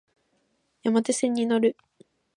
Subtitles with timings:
[0.81, 1.77] 山手線に乗る